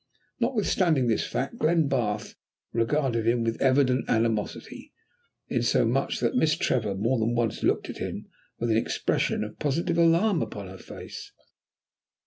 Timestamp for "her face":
10.69-11.31